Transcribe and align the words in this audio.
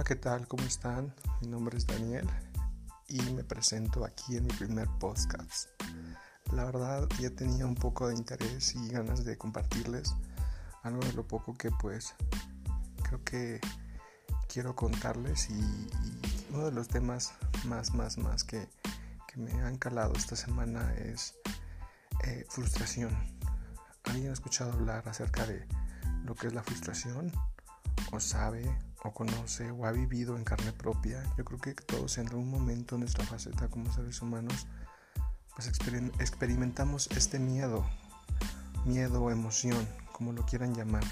Hola, 0.00 0.08
¿qué 0.08 0.16
tal? 0.16 0.48
¿Cómo 0.48 0.62
están? 0.62 1.14
Mi 1.42 1.48
nombre 1.48 1.76
es 1.76 1.86
Daniel 1.86 2.26
y 3.06 3.20
me 3.32 3.44
presento 3.44 4.06
aquí 4.06 4.34
en 4.34 4.46
mi 4.46 4.52
primer 4.54 4.88
podcast. 4.98 5.68
La 6.54 6.64
verdad 6.64 7.06
ya 7.18 7.28
tenía 7.28 7.66
un 7.66 7.74
poco 7.74 8.08
de 8.08 8.14
interés 8.14 8.74
y 8.76 8.88
ganas 8.88 9.26
de 9.26 9.36
compartirles 9.36 10.14
algo 10.84 11.00
de 11.00 11.12
lo 11.12 11.28
poco 11.28 11.52
que 11.52 11.70
pues 11.70 12.14
creo 13.02 13.22
que 13.24 13.60
quiero 14.48 14.74
contarles 14.74 15.50
y, 15.50 15.90
uno 16.48 16.64
de 16.64 16.72
los 16.72 16.88
temas 16.88 17.34
más, 17.66 17.92
más, 17.92 18.16
más 18.16 18.42
que, 18.42 18.70
me 19.36 19.52
han 19.60 19.76
calado 19.76 20.14
esta 20.14 20.34
semana 20.34 20.94
es 20.94 21.34
eh, 22.24 22.46
frustración. 22.48 23.14
¿Alguien 24.04 24.30
ha 24.30 24.32
escuchado 24.32 24.72
hablar 24.72 25.06
acerca 25.06 25.44
de 25.44 25.68
lo 26.24 26.34
que 26.34 26.46
es 26.46 26.54
la 26.54 26.62
frustración? 26.62 27.30
¿O 28.12 28.18
sabe 28.18 28.64
o 29.02 29.12
conoce 29.12 29.70
o 29.70 29.86
ha 29.86 29.92
vivido 29.92 30.36
en 30.36 30.44
carne 30.44 30.72
propia? 30.72 31.22
Yo 31.36 31.44
creo 31.44 31.60
que 31.60 31.74
todos 31.74 32.18
en 32.18 32.28
algún 32.28 32.50
momento 32.50 32.96
en 32.96 33.00
nuestra 33.00 33.24
faceta 33.24 33.68
como 33.68 33.92
seres 33.92 34.20
humanos 34.22 34.66
pues 35.54 35.68
experimentamos 35.68 37.08
este 37.08 37.38
miedo, 37.38 37.84
miedo 38.84 39.22
o 39.22 39.30
emoción, 39.30 39.86
como 40.12 40.32
lo 40.32 40.46
quieran 40.46 40.74
llamar. 40.74 41.04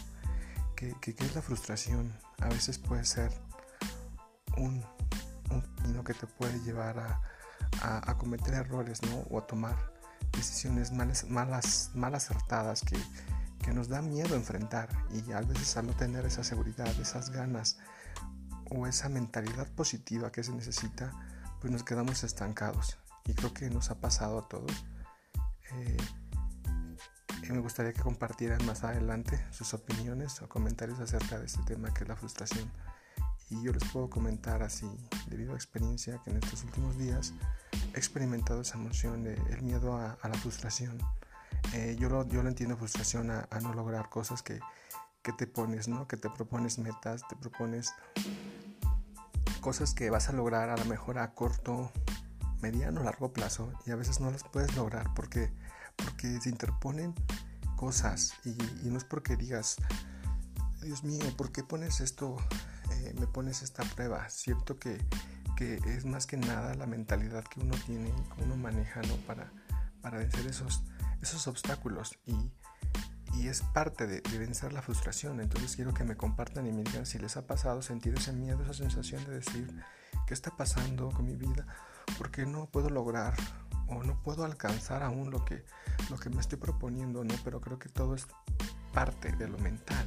¿Qué, 0.74 0.94
es 1.04 1.34
la 1.34 1.42
frustración? 1.42 2.16
A 2.40 2.48
veces 2.48 2.78
puede 2.78 3.04
ser 3.04 3.32
un, 4.56 4.84
un 5.50 5.60
camino 5.60 6.04
que 6.04 6.14
te 6.14 6.26
puede 6.26 6.58
llevar 6.60 6.98
a, 6.98 7.20
a, 7.82 8.16
cometer 8.16 8.54
errores, 8.54 9.02
¿no? 9.02 9.18
O 9.30 9.38
a 9.38 9.46
tomar 9.46 9.76
decisiones 10.32 10.92
malas, 10.92 11.28
malas, 11.28 11.90
mal 11.94 12.14
acertadas 12.14 12.82
que, 12.82 12.96
que 13.68 13.74
nos 13.74 13.88
da 13.88 14.00
miedo 14.00 14.34
enfrentar 14.34 14.88
y 15.12 15.30
a 15.32 15.42
veces 15.42 15.76
al 15.76 15.88
no 15.88 15.92
tener 15.92 16.24
esa 16.24 16.42
seguridad, 16.42 16.88
esas 16.98 17.28
ganas 17.28 17.76
o 18.70 18.86
esa 18.86 19.10
mentalidad 19.10 19.68
positiva 19.72 20.32
que 20.32 20.42
se 20.42 20.52
necesita, 20.54 21.12
pues 21.60 21.70
nos 21.70 21.82
quedamos 21.82 22.24
estancados 22.24 22.96
y 23.26 23.34
creo 23.34 23.52
que 23.52 23.68
nos 23.68 23.90
ha 23.90 24.00
pasado 24.00 24.38
a 24.38 24.48
todos. 24.48 24.72
Eh, 25.72 25.98
y 27.42 27.52
me 27.52 27.58
gustaría 27.58 27.92
que 27.92 28.00
compartieran 28.00 28.64
más 28.64 28.84
adelante 28.84 29.38
sus 29.50 29.74
opiniones 29.74 30.40
o 30.40 30.48
comentarios 30.48 30.98
acerca 31.00 31.38
de 31.38 31.44
este 31.44 31.62
tema 31.64 31.92
que 31.92 32.04
es 32.04 32.08
la 32.08 32.16
frustración. 32.16 32.72
Y 33.50 33.62
yo 33.62 33.72
les 33.72 33.84
puedo 33.92 34.08
comentar 34.08 34.62
así, 34.62 34.88
debido 35.26 35.52
a 35.52 35.56
experiencia, 35.56 36.22
que 36.24 36.30
en 36.30 36.38
estos 36.38 36.64
últimos 36.64 36.96
días 36.96 37.34
he 37.92 37.98
experimentado 37.98 38.62
esa 38.62 38.78
emoción 38.78 39.26
el 39.26 39.62
miedo 39.62 39.94
a, 39.94 40.16
la 40.26 40.34
frustración. 40.38 40.98
Eh, 41.74 41.96
yo, 41.98 42.08
lo, 42.08 42.26
yo 42.28 42.42
lo 42.42 42.48
entiendo 42.48 42.76
frustración 42.76 43.30
a, 43.30 43.46
no 43.60 43.74
lograr 43.74 44.08
cosas 44.08 44.42
que, 44.42 44.60
que, 45.22 45.32
te 45.32 45.46
pones, 45.46 45.88
¿no? 45.88 46.08
Que 46.08 46.16
te 46.16 46.30
propones 46.30 46.78
metas, 46.78 47.22
te 47.28 47.36
propones 47.36 47.92
cosas 49.60 49.94
que 49.94 50.10
vas 50.10 50.28
a 50.28 50.32
lograr 50.32 50.70
a 50.70 50.76
lo 50.76 50.84
mejor 50.84 51.18
a 51.18 51.34
corto, 51.34 51.92
mediano, 52.60 53.02
largo 53.02 53.32
plazo 53.32 53.72
y 53.86 53.90
a 53.90 53.96
veces 53.96 54.20
no 54.20 54.30
las 54.30 54.44
puedes 54.44 54.74
lograr 54.76 55.12
porque, 55.14 55.52
porque 55.96 56.40
se 56.40 56.48
interponen 56.48 57.14
cosas 57.76 58.34
y, 58.44 58.56
no 58.88 58.98
es 58.98 59.04
porque 59.04 59.36
digas, 59.36 59.76
Dios 60.82 61.04
mío, 61.04 61.24
¿por 61.36 61.52
qué 61.52 61.62
pones 61.62 62.00
esto? 62.00 62.36
Eh, 62.90 63.14
me 63.18 63.26
pones 63.26 63.62
esta 63.62 63.84
prueba. 63.84 64.28
Siento 64.30 64.78
que, 64.78 64.98
que, 65.56 65.74
es 65.86 66.04
más 66.04 66.26
que 66.26 66.36
nada 66.36 66.74
la 66.74 66.86
mentalidad 66.86 67.44
que 67.44 67.60
uno 67.60 67.76
tiene 67.86 68.12
que 68.34 68.42
uno 68.42 68.56
maneja 68.56 69.02
¿no? 69.02 69.14
para, 69.26 69.52
para 70.00 70.18
vencer 70.18 70.46
esos, 70.46 70.82
esos 71.22 71.46
obstáculos 71.48 72.18
y, 72.26 72.52
y 73.34 73.48
es 73.48 73.62
parte 73.62 74.06
de, 74.06 74.20
de, 74.20 74.38
vencer 74.38 74.72
la 74.72 74.82
frustración. 74.82 75.40
Entonces 75.40 75.76
quiero 75.76 75.94
que 75.94 76.04
me 76.04 76.16
compartan 76.16 76.66
y 76.66 76.72
me 76.72 76.82
digan 76.82 77.06
si 77.06 77.18
les 77.18 77.36
ha 77.36 77.46
pasado 77.46 77.82
sentir 77.82 78.14
ese 78.14 78.32
miedo, 78.32 78.62
esa 78.62 78.74
sensación 78.74 79.24
de 79.24 79.36
decir, 79.36 79.68
¿qué 80.26 80.34
está 80.34 80.50
pasando 80.56 81.10
con 81.10 81.26
mi 81.26 81.36
vida? 81.36 81.66
porque 82.16 82.46
no 82.46 82.66
puedo 82.66 82.88
lograr 82.88 83.34
o 83.88 84.02
no 84.02 84.22
puedo 84.22 84.44
alcanzar 84.44 85.02
aún 85.02 85.30
lo 85.30 85.44
que, 85.44 85.64
lo 86.10 86.18
que 86.18 86.30
me 86.30 86.40
estoy 86.40 86.58
proponiendo, 86.58 87.24
¿no? 87.24 87.34
Pero 87.44 87.60
creo 87.60 87.78
que 87.78 87.88
todo 87.88 88.14
es 88.14 88.26
parte 88.92 89.32
de 89.32 89.48
lo 89.48 89.58
mental. 89.58 90.06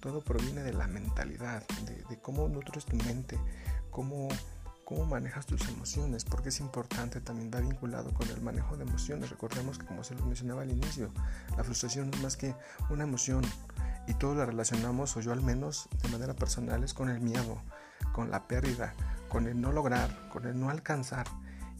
Todo 0.00 0.20
proviene 0.20 0.62
de 0.62 0.72
la 0.72 0.86
mentalidad, 0.86 1.66
de, 1.84 2.20
cómo 2.20 2.48
nutres 2.48 2.84
tu 2.84 2.96
mente, 2.96 3.38
cómo, 3.90 4.28
cómo 4.86 5.04
manejas 5.04 5.46
tus 5.46 5.68
emociones, 5.68 6.24
porque 6.24 6.50
es 6.50 6.60
importante 6.60 7.20
también, 7.20 7.50
va 7.52 7.58
vinculado 7.58 8.14
con 8.14 8.30
el 8.30 8.40
manejo 8.40 8.76
de 8.76 8.84
emociones. 8.84 9.30
Recordemos 9.30 9.78
que 9.78 9.84
como 9.84 10.04
se 10.04 10.14
lo 10.14 10.24
mencionaba 10.24 10.62
al 10.62 10.70
inicio, 10.70 11.10
la 11.56 11.64
frustración 11.64 12.08
es 12.14 12.22
más 12.22 12.36
que 12.36 12.54
una 12.88 13.02
emoción 13.02 13.42
y 14.06 14.14
todo 14.14 14.36
la 14.36 14.46
relacionamos, 14.46 15.16
o 15.16 15.20
yo 15.20 15.32
al 15.32 15.42
menos 15.42 15.88
de 16.04 16.08
manera 16.08 16.34
personal, 16.34 16.84
es 16.84 16.94
con 16.94 17.10
el 17.10 17.20
miedo, 17.20 17.60
con 18.12 18.30
la 18.30 18.46
pérdida, 18.46 18.94
con 19.28 19.48
el 19.48 19.60
no 19.60 19.72
lograr, 19.72 20.28
con 20.28 20.46
el 20.46 20.58
no 20.58 20.70
alcanzar. 20.70 21.26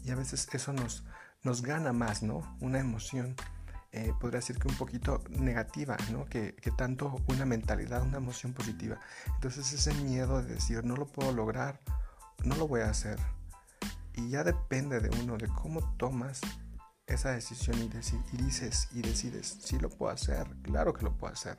Y 0.03 0.11
a 0.11 0.15
veces 0.15 0.45
eso 0.51 0.73
nos, 0.73 1.05
nos 1.43 1.61
gana 1.61 1.93
más, 1.93 2.23
¿no? 2.23 2.57
Una 2.59 2.79
emoción, 2.79 3.37
eh, 3.93 4.11
podría 4.19 4.39
decir 4.39 4.59
que 4.59 4.67
un 4.67 4.75
poquito 4.75 5.23
negativa, 5.29 5.95
¿no? 6.11 6.25
Que, 6.25 6.55
que, 6.55 6.71
tanto 6.71 7.15
una 7.27 7.45
mentalidad, 7.45 8.01
una 8.01 8.17
emoción 8.17 8.51
positiva. 8.51 8.99
Entonces 9.35 9.71
ese 9.71 9.93
miedo 9.93 10.43
de 10.43 10.55
decir, 10.55 10.83
no 10.83 10.97
lo 10.97 11.07
puedo 11.07 11.31
lograr, 11.31 11.79
no 12.43 12.55
lo 12.55 12.67
voy 12.67 12.81
a 12.81 12.89
hacer. 12.89 13.19
Y 14.13 14.29
ya 14.29 14.43
depende 14.43 14.99
de 14.99 15.09
uno, 15.21 15.37
de 15.37 15.47
cómo 15.47 15.95
tomas 15.97 16.41
esa 17.05 17.31
decisión 17.31 17.77
y, 17.79 17.87
dices 18.37 18.89
y 18.91 19.01
decides, 19.01 19.59
sí 19.63 19.79
lo 19.79 19.89
puedo 19.89 20.11
hacer, 20.11 20.47
claro 20.63 20.93
que 20.93 21.03
lo 21.03 21.17
puedo 21.17 21.33
hacer. 21.33 21.57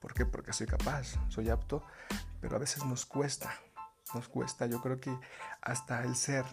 ¿Por 0.00 0.12
qué? 0.12 0.26
Porque 0.26 0.52
soy 0.52 0.66
capaz, 0.66 1.14
soy 1.28 1.48
apto, 1.48 1.84
pero 2.40 2.56
a 2.56 2.58
veces 2.58 2.84
nos 2.84 3.06
cuesta, 3.06 3.54
nos 4.14 4.28
cuesta. 4.28 4.66
Yo 4.66 4.82
creo 4.82 5.00
que 5.00 5.16
hasta 5.60 6.02
el 6.02 6.16
ser 6.16 6.44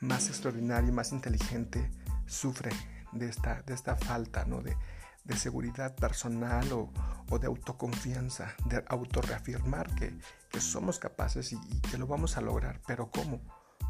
más 0.00 0.28
extraordinario 0.28 0.92
más 0.92 1.12
inteligente 1.12 1.90
sufre 2.26 2.70
de 3.12 3.28
esta, 3.28 3.62
de 3.62 3.74
esta 3.74 3.96
falta 3.96 4.44
¿no? 4.46 4.62
de, 4.62 4.76
de 5.24 5.36
seguridad 5.36 5.94
personal 5.94 6.72
o, 6.72 6.92
o, 7.30 7.38
de 7.38 7.46
autoconfianza, 7.46 8.54
de 8.66 8.84
autorreafirmar 8.88 9.94
que, 9.94 10.18
que 10.50 10.60
somos 10.60 10.98
capaces 10.98 11.52
y, 11.52 11.58
que 11.90 11.98
lo 11.98 12.06
vamos 12.06 12.36
a 12.36 12.40
lograr. 12.40 12.80
Pero 12.86 13.10
¿cómo? 13.10 13.40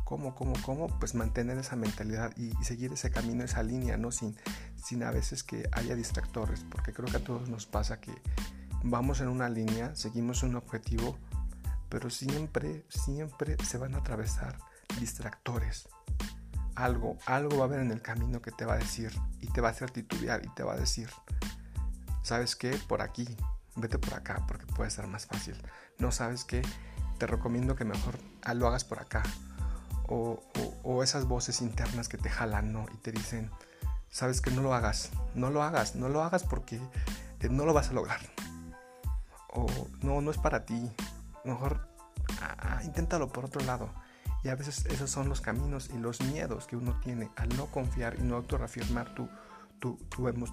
¿Cómo, 0.04 0.34
cómo, 0.34 0.54
cómo? 0.62 0.88
Pues 0.98 1.14
mantener 1.14 1.56
esa 1.58 1.76
mentalidad 1.76 2.32
y, 2.36 2.50
y, 2.60 2.64
seguir 2.64 2.92
ese 2.92 3.10
camino, 3.10 3.44
esa 3.44 3.62
línea, 3.62 3.96
¿no? 3.96 4.10
Sin, 4.10 4.36
sin 4.76 5.02
a 5.04 5.10
veces 5.12 5.44
que 5.44 5.68
haya 5.72 5.94
distractores, 5.94 6.64
porque 6.68 6.92
creo 6.92 7.08
que 7.08 7.18
a 7.18 7.24
todos 7.24 7.48
nos 7.48 7.66
pasa 7.66 8.00
que 8.00 8.12
vamos 8.82 9.20
en 9.20 9.28
una 9.28 9.48
línea, 9.48 9.94
seguimos 9.94 10.42
un 10.42 10.56
objetivo, 10.56 11.16
pero 11.88 12.10
siempre, 12.10 12.84
siempre 12.88 13.56
se 13.64 13.78
van 13.78 13.94
a 13.94 13.98
atravesar 13.98 14.58
distractores. 14.98 15.88
Algo, 16.80 17.18
algo 17.26 17.58
va 17.58 17.64
a 17.64 17.66
haber 17.66 17.80
en 17.80 17.90
el 17.90 18.00
camino 18.00 18.40
que 18.40 18.52
te 18.52 18.64
va 18.64 18.72
a 18.74 18.78
decir 18.78 19.12
y 19.40 19.48
te 19.48 19.60
va 19.60 19.68
a 19.68 19.70
hacer 19.72 19.90
titubear 19.90 20.42
y 20.42 20.48
te 20.54 20.62
va 20.62 20.72
a 20.72 20.76
decir, 20.76 21.10
¿sabes 22.22 22.56
qué? 22.56 22.70
Por 22.88 23.02
aquí, 23.02 23.36
vete 23.76 23.98
por 23.98 24.14
acá 24.14 24.44
porque 24.48 24.64
puede 24.64 24.90
ser 24.90 25.06
más 25.06 25.26
fácil. 25.26 25.60
No 25.98 26.10
sabes 26.10 26.44
qué, 26.44 26.62
te 27.18 27.26
recomiendo 27.26 27.76
que 27.76 27.84
mejor 27.84 28.18
lo 28.54 28.66
hagas 28.66 28.84
por 28.84 28.98
acá. 28.98 29.22
O, 30.08 30.42
o, 30.82 31.02
esas 31.02 31.26
voces 31.26 31.60
internas 31.60 32.08
que 32.08 32.16
te 32.16 32.30
jalan, 32.30 32.72
¿no? 32.72 32.86
Y 32.94 32.96
te 32.96 33.12
dicen, 33.12 33.50
sabes 34.08 34.40
que 34.40 34.50
no 34.50 34.62
lo 34.62 34.74
hagas, 34.74 35.10
no 35.34 35.50
lo 35.50 35.62
hagas, 35.62 35.94
no 35.94 36.08
lo 36.08 36.24
hagas 36.24 36.44
porque 36.44 36.80
eh, 37.40 37.48
no 37.50 37.66
lo 37.66 37.74
vas 37.74 37.90
a 37.90 37.92
lograr. 37.92 38.20
O 39.50 39.66
no, 40.00 40.22
no 40.22 40.30
es 40.30 40.38
para 40.38 40.64
ti, 40.64 40.90
mejor 41.44 41.86
ah, 42.40 42.80
inténtalo 42.84 43.28
por 43.28 43.44
otro 43.44 43.60
lado. 43.60 43.90
Y 44.42 44.48
a 44.48 44.54
veces 44.54 44.86
esos 44.86 45.10
son 45.10 45.28
los 45.28 45.40
caminos 45.40 45.90
y 45.92 45.98
los 45.98 46.20
miedos 46.22 46.66
que 46.66 46.76
uno 46.76 46.98
tiene 47.00 47.30
al 47.36 47.48
no 47.56 47.66
confiar 47.66 48.16
y 48.18 48.22
no 48.22 48.36
autorreafirmar 48.36 49.14
tu, 49.14 49.28
tu, 49.78 49.98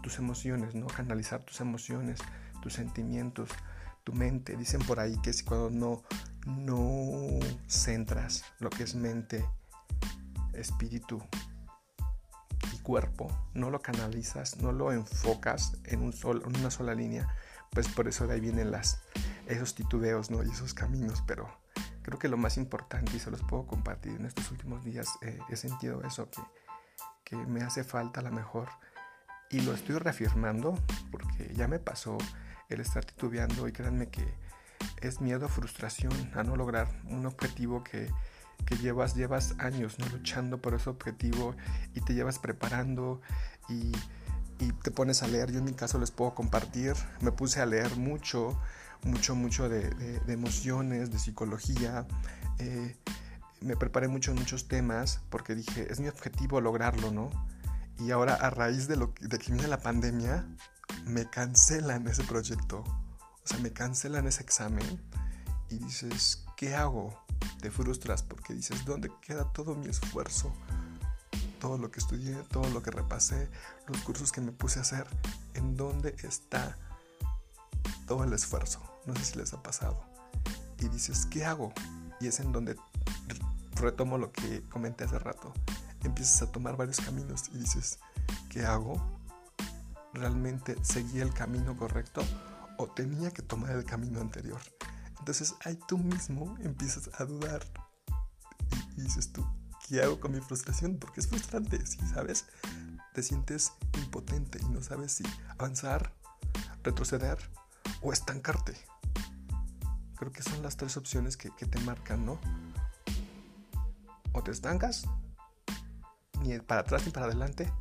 tus 0.02 0.18
emociones, 0.18 0.76
no 0.76 0.88
canalizar 0.88 1.44
tus 1.44 1.62
emociones, 1.62 2.20
tus 2.62 2.74
sentimientos, 2.74 3.50
tu 4.04 4.14
mente. 4.14 4.58
Dicen 4.58 4.82
por 4.82 5.00
ahí 5.00 5.18
que 5.22 5.30
es 5.30 5.44
cuando 5.44 5.70
no, 5.70 6.04
no 6.46 7.40
centras 7.68 8.44
lo 8.60 8.70
que 8.70 8.84
es 8.84 8.96
mente, 8.96 9.46
espíritu 10.54 11.22
y 12.74 12.80
cuerpo, 12.80 13.30
no 13.54 13.70
lo 13.70 13.82
canalizas, 13.82 14.58
no 14.58 14.72
lo 14.72 14.92
enfocas 14.92 15.78
en, 15.86 16.02
un 16.02 16.14
sol, 16.14 16.44
en 16.46 16.58
una 16.58 16.72
sola 16.72 16.94
línea, 16.94 17.28
pues 17.72 17.88
por 17.88 18.08
eso 18.08 18.28
de 18.28 18.34
ahí 18.34 18.40
vienen 18.40 18.72
las, 18.72 19.02
esos 19.46 19.76
titubeos 19.76 20.32
¿no? 20.32 20.44
y 20.44 20.50
esos 20.50 20.74
caminos, 20.74 21.24
pero 21.26 21.50
creo 22.08 22.20
que 22.20 22.30
lo 22.30 22.38
más 22.38 22.56
importante 22.56 23.18
y 23.18 23.20
se 23.20 23.30
los 23.30 23.44
puedo 23.44 23.68
compartir 23.68 24.14
en 24.14 24.26
estos 24.26 24.50
últimos 24.50 24.82
días, 24.86 25.10
eh, 25.22 25.40
he 25.50 25.58
sentido 25.58 26.02
eso, 26.04 26.30
que, 26.32 26.42
que 27.26 27.36
me 27.36 27.64
hace 27.64 27.84
falta 27.84 28.22
a 28.22 28.24
lo 28.24 28.32
mejor 28.32 28.70
y 29.52 29.60
lo 29.60 29.74
estoy 29.74 29.98
reafirmando 29.98 30.80
porque 31.12 31.54
ya 31.54 31.68
me 31.68 31.80
pasó 31.80 32.18
el 32.70 32.80
estar 32.80 33.04
titubeando 33.04 33.68
y 33.68 33.74
créanme 33.74 34.08
que 34.08 34.26
es 35.02 35.20
miedo, 35.20 35.50
frustración 35.50 36.14
a 36.34 36.44
no 36.44 36.56
lograr 36.56 36.88
un 37.10 37.26
objetivo 37.26 37.84
que, 37.84 38.10
que 38.66 38.78
llevas, 38.78 39.14
llevas 39.18 39.56
años 39.60 40.00
¿no? 40.00 40.08
luchando 40.08 40.62
por 40.62 40.76
ese 40.76 40.90
objetivo 40.90 41.58
y 41.94 42.00
te 42.00 42.14
llevas 42.14 42.40
preparando 42.40 43.22
y 43.68 43.92
y 44.60 44.72
te 44.72 44.92
pones 44.92 45.24
a 45.24 45.28
leer. 45.28 45.52
Yo 45.52 45.60
en 45.60 45.66
mi 45.66 45.74
caso 45.74 46.00
les 46.00 46.12
puedo 46.12 46.34
compartir. 46.34 46.94
Me 47.22 47.32
puse 47.32 47.62
a 47.62 47.66
leer 47.66 47.96
mucho 47.96 48.60
mucho, 49.04 49.36
mucho 49.36 49.70
de, 49.70 50.22
emociones, 50.28 51.12
de 51.12 51.20
psicología. 51.20 52.08
Eh, 52.60 52.96
me 53.62 53.76
preparé 53.76 54.08
mucho 54.08 54.32
en 54.32 54.38
muchos 54.38 54.68
temas 54.68 55.22
porque 55.30 55.56
dije, 55.56 55.92
es 55.92 56.00
mi 56.00 56.08
objetivo 56.08 56.62
lograrlo, 56.62 57.12
¿no? 57.12 57.30
Y 58.00 58.12
ahora 58.12 58.36
a 58.36 58.50
raíz 58.50 58.88
de, 58.88 58.96
lo, 58.96 59.14
de 59.20 59.40
que 59.40 59.52
viene 59.52 59.68
la 59.68 59.80
pandemia, 59.80 60.48
me 61.06 61.30
cancelan 61.30 62.08
ese 62.08 62.24
proyecto. 62.24 62.80
O 62.80 63.48
sea, 63.48 63.58
me 63.60 63.72
cancelan 63.72 64.28
ese 64.28 64.44
examen 64.44 65.02
y 65.70 65.78
dices, 65.78 66.46
¿qué 66.56 66.76
hago? 66.76 67.18
Te 67.62 67.72
frustras 67.72 68.24
porque 68.24 68.54
dices, 68.54 68.86
¿dónde 68.86 69.10
queda 69.22 69.52
todo 69.52 69.76
mi 69.76 69.88
esfuerzo? 69.88 70.54
Todo 71.60 71.78
lo 71.78 71.90
que 71.90 72.00
estudié, 72.00 72.36
todo 72.52 72.70
lo 72.70 72.84
que 72.84 72.92
repasé, 72.92 73.50
los 73.88 73.98
cursos 74.02 74.32
que 74.32 74.42
me 74.42 74.52
puse 74.52 74.80
a 74.80 74.84
hacer, 74.84 75.08
¿en 75.56 75.76
dónde 75.76 76.16
está 76.24 76.78
todo 78.08 78.24
el 78.24 78.34
esfuerzo? 78.34 78.82
No 79.06 79.16
sé 79.16 79.26
si 79.26 79.38
les 79.38 79.54
ha 79.54 79.62
pasado. 79.62 80.04
Y 80.80 80.88
dices, 80.88 81.28
¿qué 81.28 81.46
hago? 81.46 81.74
Y 82.20 82.28
es 82.28 82.40
en 82.40 82.52
donde 82.52 82.76
retomo 83.76 84.18
lo 84.18 84.32
que 84.32 84.64
comenté 84.70 85.04
hace 85.04 85.20
rato. 85.20 85.54
Empiezas 86.04 86.42
a 86.42 86.52
tomar 86.52 86.78
varios 86.78 87.00
caminos 87.00 87.50
y 87.54 87.60
dices, 87.60 88.00
¿qué 88.50 88.66
hago? 88.66 89.20
¿Realmente 90.14 90.76
seguí 90.82 91.20
el 91.20 91.34
camino 91.34 91.76
correcto 91.78 92.22
o 92.78 92.88
tenía 92.88 93.32
que 93.32 93.42
tomar 93.42 93.72
el 93.72 93.86
camino 93.86 94.20
anterior? 94.22 94.62
Entonces 95.20 95.56
ahí 95.66 95.78
tú 95.88 95.98
mismo 95.98 96.56
empiezas 96.62 97.10
a 97.20 97.26
dudar 97.26 97.62
y, 98.96 99.02
dices 99.02 99.32
tú, 99.32 99.46
¿qué 99.88 100.02
hago 100.02 100.20
con 100.20 100.32
mi 100.32 100.40
frustración? 100.42 100.98
Porque 100.98 101.20
es 101.20 101.28
frustrante, 101.28 101.86
¿sí? 101.86 102.00
¿Sabes? 102.14 102.46
Te 103.14 103.22
sientes 103.22 103.74
impotente 103.96 104.60
y 104.62 104.70
no 104.70 104.82
sabes 104.82 105.12
si 105.14 105.24
avanzar, 105.50 106.14
retroceder 106.84 107.38
o 108.02 108.14
estancarte. 108.14 108.76
Creo 110.16 110.32
que 110.32 110.44
son 110.44 110.64
las 110.64 110.78
tres 110.78 110.98
opciones 110.98 111.38
que, 111.38 111.50
te 111.50 111.80
marcan, 111.82 112.26
¿no? 112.26 112.40
O 114.34 114.42
te 114.44 114.52
estancas, 114.52 115.06
ni 116.42 116.58
para 116.60 116.82
atrás 116.82 117.06
ni 117.06 117.12
para 117.12 117.28
adelante, 117.28 117.72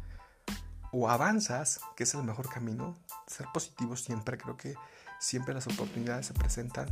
o 0.93 1.09
avanzas, 1.09 1.81
que 1.97 2.05
es 2.05 2.15
el 2.15 2.23
mejor 2.23 2.49
camino. 2.49 2.97
Ser 3.27 3.47
positivo 3.53 3.97
siempre, 3.97 4.39
creo 4.39 4.57
que 4.57 4.75
siempre 5.19 5.55
las 5.55 5.67
oportunidades 5.67 6.27
se 6.27 6.35
presentan 6.35 6.89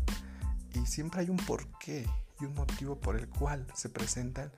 y 0.73 0.87
siempre 0.87 1.21
hay 1.21 1.31
un 1.31 1.37
porqué 1.37 2.09
y 2.41 2.45
un 2.45 2.55
motivo 2.55 2.99
por 2.99 3.17
el 3.17 3.29
cual 3.29 3.67
se 3.75 3.89
presentan 3.89 4.51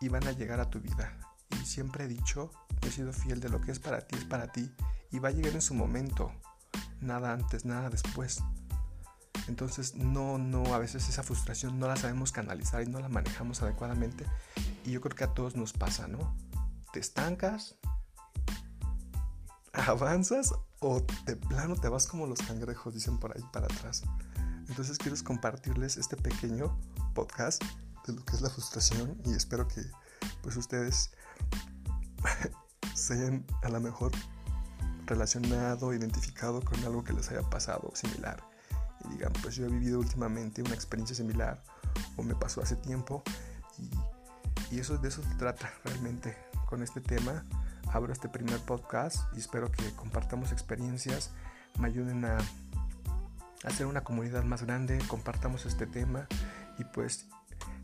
y 0.00 0.08
van 0.08 0.26
a 0.26 0.32
llegar 0.32 0.60
a 0.60 0.70
tu 0.70 0.80
vida. 0.80 1.16
Y 1.50 1.66
siempre 1.66 2.04
he 2.04 2.08
dicho, 2.08 2.50
he 2.82 2.90
sido 2.90 3.12
fiel 3.12 3.40
de 3.40 3.48
lo 3.48 3.60
que 3.60 3.72
es 3.72 3.78
para 3.78 4.00
ti, 4.06 4.16
es 4.16 4.24
para 4.24 4.52
ti 4.52 4.70
y 5.10 5.18
va 5.18 5.28
a 5.28 5.32
llegar 5.32 5.54
en 5.54 5.62
su 5.62 5.74
momento, 5.74 6.32
nada 7.00 7.32
antes, 7.32 7.64
nada 7.64 7.90
después. 7.90 8.42
Entonces 9.48 9.94
no, 9.94 10.38
no, 10.38 10.74
a 10.74 10.78
veces 10.78 11.08
esa 11.08 11.22
frustración 11.22 11.78
no 11.78 11.86
la 11.86 11.96
sabemos 11.96 12.32
canalizar 12.32 12.82
y 12.82 12.86
no 12.86 13.00
la 13.00 13.08
manejamos 13.08 13.62
adecuadamente. 13.62 14.26
Y 14.84 14.92
yo 14.92 15.00
creo 15.00 15.16
que 15.16 15.24
a 15.24 15.34
todos 15.34 15.56
nos 15.56 15.72
pasa, 15.72 16.08
¿no? 16.08 16.36
Te 16.92 17.00
estancas, 17.00 17.76
avanzas 19.72 20.52
o 20.80 21.00
de 21.24 21.36
plano 21.36 21.76
te 21.76 21.88
vas 21.88 22.06
como 22.06 22.26
los 22.26 22.40
cangrejos, 22.40 22.94
dicen 22.94 23.18
por 23.18 23.36
ahí 23.36 23.42
para 23.52 23.66
atrás. 23.66 24.02
Entonces 24.68 24.98
quiero 24.98 25.16
compartirles 25.22 25.96
este 25.96 26.16
pequeño 26.16 26.76
podcast 27.14 27.62
de 28.06 28.14
lo 28.14 28.24
que 28.24 28.34
es 28.34 28.40
la 28.40 28.50
frustración 28.50 29.20
y 29.24 29.32
espero 29.32 29.68
que 29.68 29.82
pues 30.42 30.56
ustedes 30.56 31.12
se 32.94 33.14
hayan 33.14 33.46
a 33.62 33.68
lo 33.68 33.80
mejor 33.80 34.12
relacionado, 35.06 35.94
identificado 35.94 36.60
con 36.62 36.82
algo 36.84 37.04
que 37.04 37.12
les 37.12 37.30
haya 37.30 37.42
pasado 37.42 37.90
similar. 37.94 38.42
Y 39.04 39.14
digan 39.14 39.32
pues 39.42 39.54
yo 39.54 39.66
he 39.66 39.68
vivido 39.68 39.98
últimamente 39.98 40.62
una 40.62 40.74
experiencia 40.74 41.14
similar 41.14 41.62
o 42.16 42.22
me 42.22 42.34
pasó 42.34 42.62
hace 42.62 42.76
tiempo 42.76 43.22
y, 43.78 44.74
y 44.74 44.80
eso 44.80 44.98
de 44.98 45.08
eso 45.08 45.22
se 45.22 45.34
trata 45.36 45.72
realmente. 45.84 46.36
Con 46.66 46.82
este 46.82 47.00
tema 47.00 47.44
abro 47.92 48.12
este 48.12 48.28
primer 48.28 48.58
podcast 48.60 49.32
y 49.34 49.38
espero 49.38 49.70
que 49.70 49.92
compartamos 49.92 50.50
experiencias 50.52 51.30
me 51.78 51.86
ayuden 51.86 52.24
a 52.24 52.38
hacer 53.64 53.86
una 53.86 54.02
comunidad 54.02 54.44
más 54.44 54.62
grande, 54.62 54.98
compartamos 55.08 55.66
este 55.66 55.86
tema 55.86 56.26
y 56.78 56.84
pues 56.84 57.26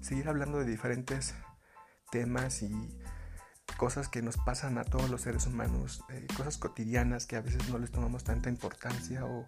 seguir 0.01 0.29
hablando 0.29 0.59
de 0.59 0.65
diferentes 0.65 1.35
temas 2.11 2.63
y 2.63 2.99
cosas 3.77 4.09
que 4.09 4.23
nos 4.23 4.37
pasan 4.37 4.79
a 4.79 4.85
todos 4.85 5.11
los 5.11 5.23
seres 5.23 5.47
humanos, 5.47 6.05
eh, 6.11 6.27
cosas 6.37 6.59
cotidianas 6.59 7.27
que 7.27 7.37
a 7.37 7.41
veces 7.41 7.69
no 7.69 7.79
les 7.79 7.91
tomamos 7.91 8.25
tanta 8.25 8.49
importancia 8.49 9.25
o, 9.25 9.47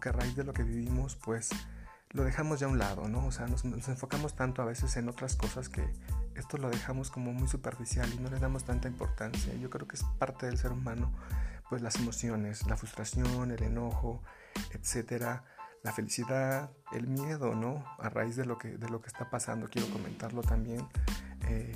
que 0.00 0.08
a 0.08 0.12
raíz 0.12 0.34
de 0.34 0.44
lo 0.44 0.52
que 0.52 0.62
vivimos 0.62 1.16
pues 1.16 1.50
lo 2.10 2.24
dejamos 2.24 2.60
ya 2.60 2.66
a 2.66 2.70
un 2.70 2.78
lado, 2.78 3.08
¿no? 3.08 3.26
O 3.26 3.32
sea, 3.32 3.46
nos, 3.46 3.64
enfocamos 3.64 4.34
tanto 4.34 4.62
a 4.62 4.64
veces 4.64 4.96
en 4.96 5.08
otras 5.08 5.36
cosas 5.36 5.68
que 5.68 5.86
esto 6.34 6.58
lo 6.58 6.70
dejamos 6.70 7.10
como 7.10 7.32
muy 7.32 7.48
superficial 7.48 8.10
y 8.12 8.18
no 8.18 8.30
le 8.30 8.38
damos 8.38 8.64
tanta 8.64 8.88
importancia. 8.88 9.54
Yo 9.54 9.70
creo 9.70 9.86
que 9.86 9.96
es 9.96 10.04
parte 10.18 10.46
del 10.46 10.58
ser 10.58 10.72
humano, 10.72 11.12
pues 11.68 11.82
las 11.82 11.96
emociones, 11.96 12.66
la 12.66 12.76
frustración, 12.76 13.50
el 13.50 13.62
enojo, 13.62 14.22
etcétera 14.72 15.44
la 15.82 15.92
felicidad, 15.92 16.70
el 16.92 17.08
miedo, 17.08 17.54
¿no? 17.54 17.84
A 17.98 18.08
raíz 18.08 18.36
de 18.36 18.44
lo 18.44 18.56
que, 18.58 18.78
de 18.78 18.88
lo 18.88 19.00
que 19.00 19.08
está 19.08 19.30
pasando, 19.30 19.68
quiero 19.68 19.90
comentarlo 19.90 20.42
también. 20.42 20.86
Eh, 21.48 21.74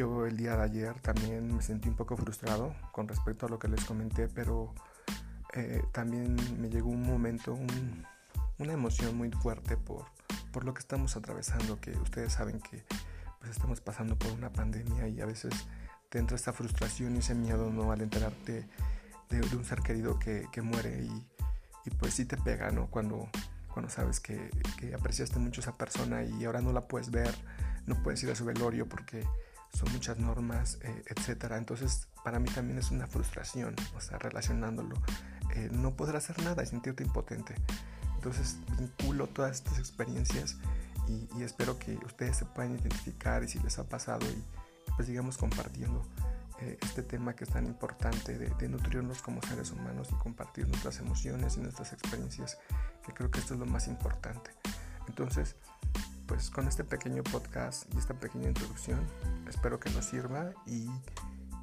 yo 0.00 0.24
el 0.24 0.36
día 0.36 0.56
de 0.56 0.62
ayer 0.62 0.98
también 1.00 1.54
me 1.54 1.62
sentí 1.62 1.90
un 1.90 1.94
poco 1.94 2.16
frustrado 2.16 2.74
con 2.90 3.06
respecto 3.06 3.44
a 3.44 3.48
lo 3.50 3.58
que 3.58 3.68
les 3.68 3.84
comenté, 3.84 4.28
pero 4.28 4.74
eh, 5.52 5.82
también 5.92 6.36
me 6.58 6.70
llegó 6.70 6.88
un 6.88 7.02
momento, 7.02 7.58
una 8.58 8.72
emoción 8.72 9.14
muy 9.18 9.30
fuerte 9.30 9.76
por, 9.76 10.06
por 10.52 10.64
lo 10.64 10.72
que 10.72 10.80
estamos 10.80 11.16
atravesando, 11.16 11.80
que 11.80 11.90
ustedes 11.98 12.32
saben 12.32 12.60
que 12.60 12.82
pues 13.40 13.50
estamos 13.50 13.82
pasando 13.82 14.16
por 14.18 14.32
una 14.32 14.50
pandemia 14.50 15.06
y 15.06 15.20
a 15.20 15.26
veces 15.26 15.52
te 16.08 16.18
entra 16.18 16.34
esta 16.34 16.54
frustración 16.54 17.16
y 17.16 17.18
ese 17.18 17.34
miedo, 17.34 17.70
¿no? 17.70 17.92
Al 17.92 18.00
enterarte 18.00 18.66
de, 19.28 19.56
un 19.56 19.64
ser 19.66 19.80
querido 19.80 20.18
que, 20.18 20.46
que 20.50 20.62
muere 20.62 21.04
y 21.04 21.26
y 21.84 21.90
pues 21.90 22.14
sí 22.14 22.24
te 22.24 22.36
pega, 22.36 22.70
¿no? 22.70 22.86
Cuando, 22.88 23.28
cuando 23.72 23.90
sabes 23.90 24.20
que, 24.20 24.50
que, 24.78 24.94
apreciaste 24.94 25.38
mucho 25.38 25.60
a 25.60 25.64
esa 25.64 25.72
persona 25.76 26.22
y 26.22 26.44
ahora 26.44 26.60
no 26.60 26.72
la 26.72 26.82
puedes 26.82 27.10
ver, 27.10 27.34
no 27.86 28.02
puedes 28.02 28.22
ir 28.22 28.30
a 28.30 28.34
su 28.34 28.44
velorio 28.44 28.88
porque 28.88 29.26
son 29.72 29.92
muchas 29.92 30.18
normas, 30.18 30.78
eh, 30.82 31.04
etcétera. 31.06 31.56
Entonces, 31.56 32.08
para 32.24 32.38
mí 32.38 32.48
también 32.50 32.78
es 32.78 32.90
una 32.90 33.06
frustración, 33.06 33.74
o 33.96 34.00
sea, 34.00 34.18
relacionándolo. 34.18 34.96
Eh, 35.54 35.68
no 35.72 35.92
poder 35.96 36.16
hacer 36.16 36.40
nada 36.42 36.62
y 36.62 36.66
sentirte 36.66 37.02
impotente. 37.02 37.54
Entonces, 38.14 38.58
vinculo 38.78 39.26
todas 39.26 39.56
estas 39.56 39.78
experiencias 39.78 40.56
y, 41.08 41.28
y, 41.38 41.42
espero 41.42 41.78
que 41.78 41.98
ustedes 42.04 42.36
se 42.36 42.44
puedan 42.44 42.72
identificar 42.72 43.42
y 43.42 43.48
si 43.48 43.58
les 43.60 43.78
ha 43.78 43.88
pasado 43.88 44.26
y 44.30 44.44
pues 44.96 45.06
sigamos 45.08 45.38
compartiendo. 45.38 46.04
Eh, 46.62 46.76
este 46.82 47.02
tema 47.02 47.34
que 47.34 47.44
es 47.44 47.50
tan 47.50 47.64
importante 47.64 48.36
de, 48.36 48.68
nutrirnos 48.68 49.22
como 49.22 49.40
seres 49.40 49.70
humanos 49.70 50.08
y 50.12 50.14
compartir 50.16 50.68
nuestras 50.68 50.98
emociones 50.98 51.56
y 51.56 51.60
nuestras 51.60 51.94
experiencias, 51.94 52.58
que 53.02 53.14
creo 53.14 53.30
que 53.30 53.38
esto 53.38 53.54
es 53.54 53.60
lo 53.60 53.64
más 53.64 53.88
importante. 53.88 54.50
Entonces, 55.08 55.56
pues 56.30 56.48
con 56.48 56.68
este 56.68 56.84
pequeño 56.84 57.24
podcast 57.24 57.92
y 57.92 57.98
esta 57.98 58.14
pequeña 58.14 58.46
introducción, 58.46 59.04
espero 59.48 59.80
que 59.80 59.90
nos 59.90 60.04
sirva 60.04 60.52
y, 60.64 60.88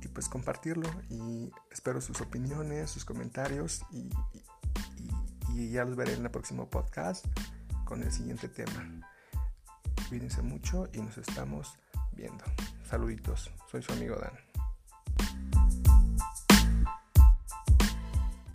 y 0.01 0.07
pues 0.13 0.27
compartirlo 0.27 0.89
y 1.09 1.49
espero 1.71 2.01
sus 2.01 2.19
opiniones, 2.19 2.89
sus 2.89 3.05
comentarios 3.05 3.85
y, 3.93 4.09
y 5.55 5.69
ya 5.69 5.85
los 5.85 5.95
veré 5.95 6.15
en 6.15 6.25
el 6.25 6.31
próximo 6.31 6.69
podcast 6.69 7.25
con 7.85 8.03
el 8.03 8.11
siguiente 8.11 8.49
tema. 8.49 9.07
Cuídense 10.09 10.41
mucho 10.41 10.89
y 10.91 10.97
nos 10.97 11.17
estamos 11.17 11.79
viendo. 12.11 12.43
Saluditos, 12.89 13.49
soy 13.71 13.81
su 13.81 13.93
amigo 13.93 14.17
Dan. 14.17 14.46